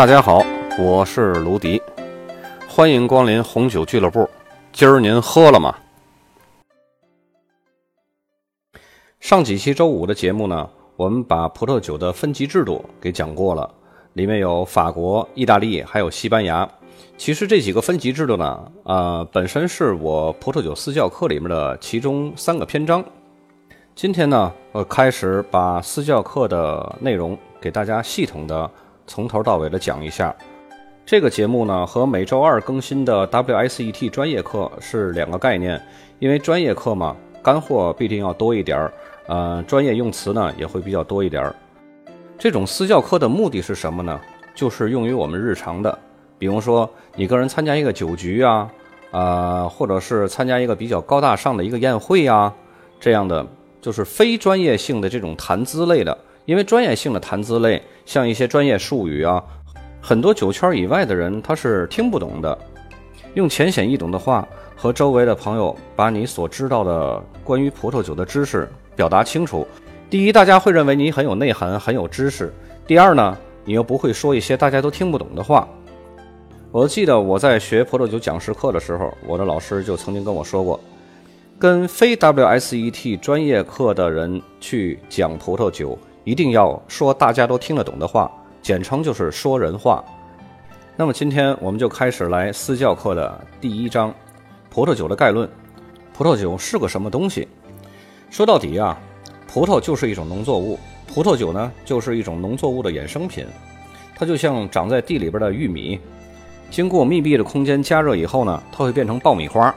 [0.00, 0.42] 大家好，
[0.78, 1.82] 我是卢迪，
[2.66, 4.26] 欢迎光临红酒俱乐部。
[4.72, 5.76] 今儿您喝了吗？
[9.20, 13.70] 上几期周五的节目呢，我们把葡萄酒的分级制度给讲过了，
[14.14, 16.66] 里面有法国、意大利还有西班牙。
[17.18, 23.04] 其实这几个分级制度呢，呃，本身是我葡萄酒私教课里面的其中三个篇章。
[23.94, 28.70] 今天呢，我开始把私教课的内容给大家系统的
[29.10, 30.32] 从头到尾的讲一下。
[31.04, 35.82] 这个节目呢，和每周二更新的 WSET 专业课是两个概念，
[36.20, 38.92] 因为专业课嘛，干货必定要多一点儿，
[39.26, 41.56] 呃，专业用词呢也会比较多一点儿。
[42.38, 44.20] 这种私教课的目的是什么呢？
[44.54, 45.98] 就是用于我们日常的。
[46.38, 48.70] 比如说，你个人参加一个酒局啊，
[49.10, 52.54] 呃，或者是参加一个比较高大上的一个宴会呀，
[53.00, 53.44] 这样的
[53.80, 56.16] 就是非专业性的这种谈资类的。
[56.50, 59.40] 因为专业性的谈资类，像一些专业术语啊，
[60.00, 62.58] 很多酒圈以外的人他是听不懂的。
[63.34, 69.64] 用浅显易懂的话和周围的朋友把你所知道的关于葡萄酒的知识表达清楚。
[70.10, 72.48] 第一，大家会认为你很有内涵、很有知识；
[72.84, 75.68] 第二呢，你又不会说一些大家都听不懂的话。
[76.72, 80.80] 我记得我在学葡萄酒讲师课的时候，我的老师就曾经跟我说过，
[81.60, 85.96] 跟非 WSET 专业课的人去讲葡萄酒，
[86.30, 88.30] 一定要说大家都听得懂的话，
[88.62, 90.04] 简称就是说人话。
[90.94, 94.14] 那么今天我们就开始来私教课的第一章，
[94.70, 95.50] 葡萄酒的概论。
[96.12, 97.48] 葡萄酒是个什么东西？
[98.30, 98.96] 说到底啊，
[99.48, 100.78] 葡萄就是一种农作物，
[101.12, 103.44] 葡萄酒呢就是一种农作物的衍生品，
[104.14, 105.98] 它就像长在地里边的玉米。
[106.70, 109.74] 经过密闭的空间加热以后呢，它会变成爆米花，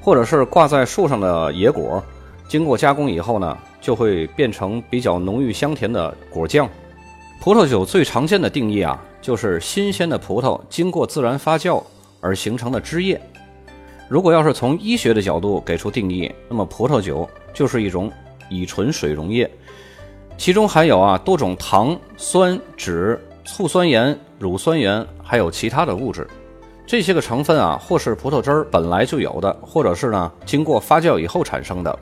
[0.00, 2.02] 或者是挂在树上的野果，
[2.48, 6.66] 经过加工以后呢，就会变成比较浓郁香甜的果酱。
[7.38, 11.82] 葡萄酒最常见的定义啊，就是新鲜的葡萄经过自然发酵
[12.20, 13.20] 而形成的汁液。
[14.08, 18.10] 如果要是从医学的角度给出定义，那么葡萄酒就是一种
[18.48, 19.50] 乙醇水溶液，
[20.38, 24.18] 其中含有啊多种糖、酸、酯、醋酸盐。
[24.38, 26.26] 乳酸盐还有其他的物质，
[26.84, 31.96] 这些个成分啊，或是葡萄汁儿本来就有的，或者是呢经过发酵以后产生的。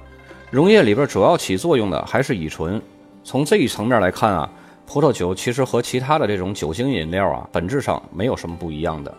[0.51, 2.83] 溶液里边主要起作用的还是乙醇。
[3.23, 4.51] 从这一层面来看啊，
[4.85, 9.15] 葡萄酒其实和其他的这种酒精饮料啊，本质上没有什么不一样的。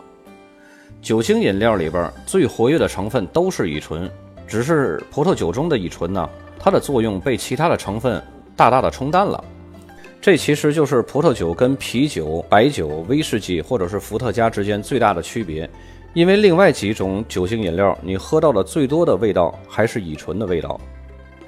[1.00, 4.10] 酒精饮料里边最活跃的成分都是乙醇，
[4.46, 6.28] 只是葡萄酒中的乙醇呢，
[6.58, 8.22] 它的作用被其他的成分
[8.54, 9.42] 大大的冲淡了。
[10.20, 15.68] 这其实就是葡萄酒跟啤酒、白酒、威士忌或者是伏特加之间最大的区别，
[16.12, 20.78] 因为另外几种酒精饮料，你喝到的最多的味道还是乙醇的味道。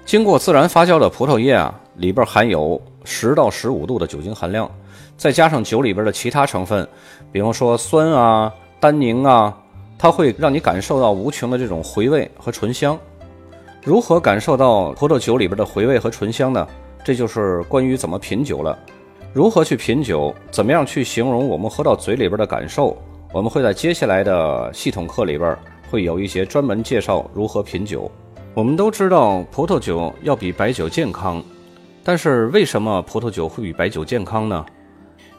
[0.04, 4.70] 经过自然发酵的葡萄液啊，里边含有十到十五度的酒精含量，
[5.16, 6.86] 再加上酒里边的其他成分，
[7.32, 9.56] 比方说酸啊、单宁啊，
[9.98, 12.98] 它会让你感受到无穷的这种回味和醇香。
[13.82, 16.66] 如何感受到葡萄酒里边的回味和醇香呢？
[17.02, 18.78] 这就是关于怎么品酒了，
[19.32, 22.96] 如何去品酒，怎么样去形容我们喝到嘴里边的感受，
[23.32, 25.56] 我们会在接下来的系统课里边
[25.90, 28.10] 会有一些专门介绍如何品酒。
[28.54, 31.42] 我们都知道葡萄酒要比白酒健康，
[32.04, 34.64] 但是为什么葡萄酒会比白酒健康呢？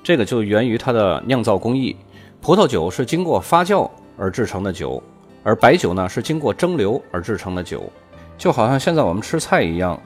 [0.04, 1.96] 这个就源于它的酿造工艺。
[2.42, 5.02] 葡萄酒是经过发酵而制成的酒，
[5.44, 7.90] 而白酒呢是经过蒸馏而制成的酒，
[8.38, 9.98] 就好像现在我们吃菜一样。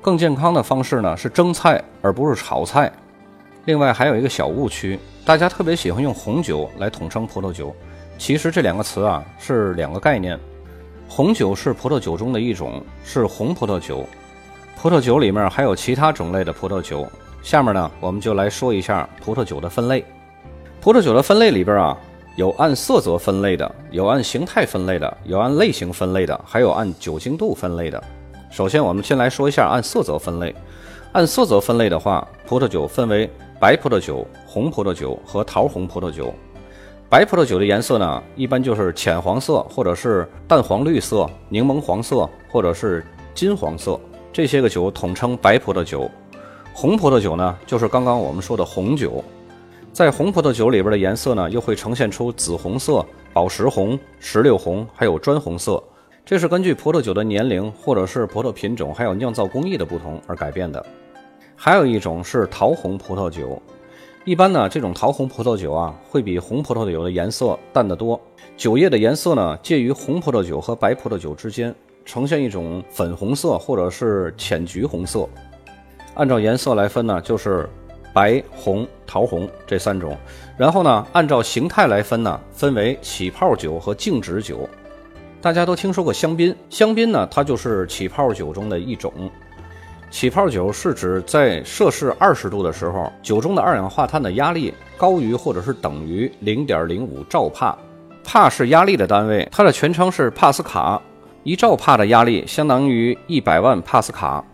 [0.00, 2.90] 更健康的方式呢是蒸菜，而不是炒菜。
[3.64, 7.74] 另外还有一个小误区，大家特别喜欢用红酒来统称葡萄酒，
[8.16, 10.38] 其实这两个词啊是两个概念。
[11.08, 14.04] 红酒是葡萄酒中的一种，是红葡萄酒。
[14.76, 17.06] 葡萄酒里面还有其他种类的葡萄酒。
[17.42, 20.04] 下面呢，我们就来说一下葡萄酒的分类。
[20.80, 21.96] 葡萄酒的分类里边啊，
[22.36, 28.02] 有按色泽分类的，有按形态分类的，有按类型分类的，还有按酒精度分类的。
[28.50, 30.54] 首先，我们先来说一下按色泽分类。
[31.12, 33.30] 按色泽分类的话，葡萄酒分为
[33.60, 36.34] 白葡萄酒、红葡萄酒和桃红葡萄酒。
[37.08, 43.04] 白葡萄酒的颜色呢，一般就是浅黄色，或者是淡黄绿色、柠檬黄色，或者是
[43.34, 43.98] 金黄色。
[44.32, 46.10] 这些个酒统称白葡萄酒。
[46.72, 49.22] 红葡萄酒呢，就是刚刚我们说的红酒。
[49.92, 55.80] 在红葡萄酒里边的颜色呢，又会呈现出紫红色、宝石红、石榴红，还有砖红色。
[56.24, 60.84] 这是根据葡萄酒的年龄，或者是葡萄品种，还有酿造工艺的不同而改变的。
[61.54, 63.62] 还有一种是桃红葡萄酒，
[64.24, 68.18] 一般呢，这种桃红葡萄酒啊，会比红葡萄酒的颜色淡得多。
[68.56, 71.74] 酒液的颜色呢，介于红葡萄酒和白葡萄酒之间，
[72.06, 75.28] 呈现一种粉红色或者是浅橘红色。
[76.14, 77.68] 按照颜色来分呢，就是
[78.14, 80.16] 白、红、桃红这三种。
[80.56, 84.66] 然后呢，按照形态来分呢，分为起泡酒和静止酒。
[85.42, 89.12] 大家都听说过香槟，香槟呢，它就是起泡酒中的一种。
[90.14, 97.76] 起泡酒是指在摄氏二十度的时候，酒中的二氧化碳的压力高于或者是等于零点零五兆帕。
[98.22, 101.02] 帕是压力的单位，它的全称是帕斯卡。
[101.42, 104.44] 一兆帕的压力相当于一百万帕斯卡。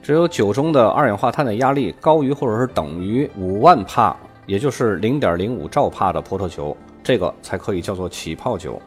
[0.00, 8.80] 只有酒中的二氧化碳的压力高于或者是等于五万帕，也就是零点零五兆帕的葡萄酒，这个才可以叫做起泡酒。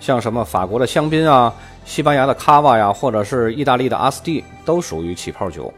[0.00, 1.54] 像什么法国的香槟啊、
[1.84, 5.72] 西班牙的卡瓦呀，或者是意大利的阿斯蒂，都属于起泡酒。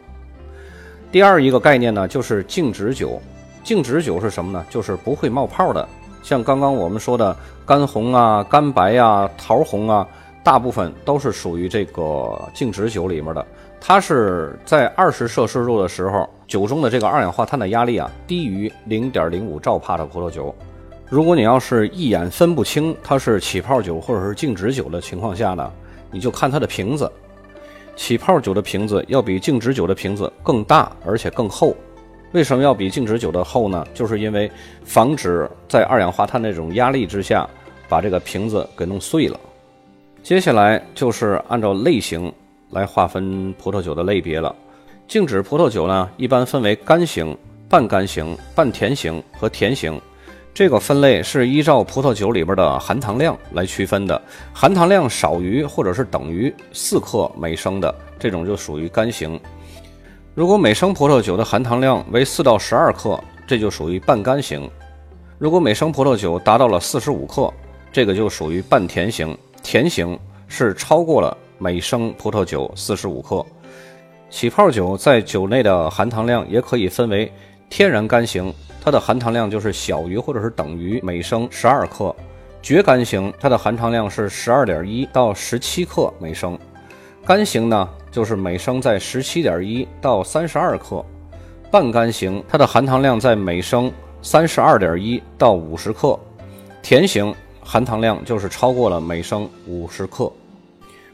[1.10, 3.20] 第二一个概念呢，就是静止酒。
[3.62, 4.64] 静止酒是什么呢？
[4.70, 5.86] 就是不会冒泡的。
[6.22, 7.36] 像刚刚我们说的
[7.66, 10.06] 干红啊、干白呀、桃红啊，
[10.42, 13.44] 大部分都是属于这个静止酒里面的。
[13.80, 20.54] 它是在二十摄氏度的时候，酒中的这个二氧化碳的压力啊，低于零点零五兆帕的葡萄酒。
[21.12, 25.70] 如果你要是一眼分不清它是起泡酒或者是静止酒的情况下呢，
[26.10, 27.12] 你就看它的瓶子。
[27.94, 31.76] 起泡酒的瓶子要比静止酒的瓶子更大，而且更厚。
[32.32, 33.86] 为什么要比静止酒的厚呢？
[33.92, 34.50] 就是因为
[34.84, 37.46] 防止在二氧化碳那种压力之下
[37.90, 39.38] 把这个瓶子给弄碎了。
[40.22, 42.32] 接下来就是按照类型
[42.70, 44.56] 来划分葡萄酒的类别了。
[45.06, 47.36] 静止葡萄酒呢，一般分为干型、
[47.68, 50.00] 半干型、半甜型和甜型。
[50.54, 54.20] 这个分类是依照葡萄酒里边的含糖量来区分的，
[54.52, 59.40] 含糖量少于或者是等于四克每升的这种就属于干型。
[60.34, 64.70] 如果每升葡萄酒的含糖量为四到十二克，这就属于半干型。
[65.38, 67.50] 如果每升葡萄酒达到了四十五克，
[67.90, 69.36] 这个就属于半甜型。
[69.62, 73.44] 甜型是超过了每升葡萄酒四十五克。
[74.28, 77.30] 起泡酒在酒内的含糖量也可以分为
[77.72, 78.52] 天然干型。
[78.84, 82.14] 它的含糖量就是小于或者是等于每升十二克，
[82.60, 86.58] 绝干型它的含糖量是十二点一到十七克每升，
[87.24, 91.02] 干型呢就是每升在十七点一到三十二克，
[91.70, 93.90] 半干型它的含糖量在每升
[94.20, 96.18] 三十二点一到五十克，
[96.82, 100.30] 甜型含糖量就是超过了每升五十克。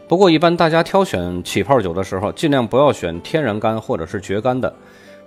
[0.08, 4.74] 不过一般大家挑选起泡酒的时候，尽量不要选天然干或者是绝干的，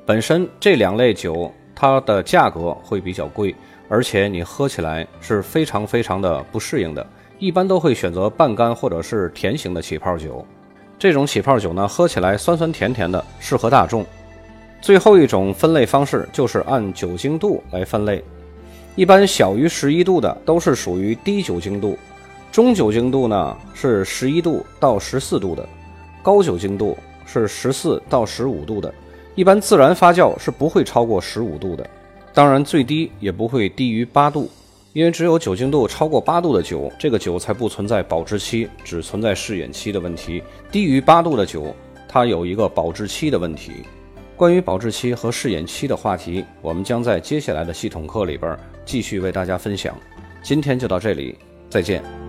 [0.05, 1.51] 本身这两类酒。
[1.73, 3.55] 它的价格会比较贵，
[3.89, 7.03] 而且你喝起来是非常非常的不适应的。
[7.39, 10.45] 一般都会选择半干或者是甜型的起泡酒。
[10.99, 14.05] 这种起泡酒呢，喝起来酸酸甜甜的，适合大众。
[14.79, 18.23] 最后一种分类方式就是按酒精度来分类，
[18.95, 21.97] 一般小于十一度的都是属于低酒精度，
[22.51, 25.67] 中酒精度呢是十一度到十四度的，
[26.21, 26.95] 高酒精度
[27.25, 28.93] 是十四到十五度的。
[29.41, 31.83] 一般自然发酵是不会超过十五度的，
[32.31, 34.47] 当然最低也不会低于八度，
[34.93, 40.43] 因为只有酒精度超过八度的酒，这个酒才不存在保质期，只存在试饮期的问题。
[40.71, 41.75] 低于八度的酒，
[42.07, 43.71] 它有一个保质期的问题。
[44.37, 48.55] 关于保质期和试饮期的话题，我们将在接下来的系统课里边
[48.85, 49.97] 继续为大家分享。
[50.43, 51.35] 今天就到这里，
[51.67, 52.20] 再见。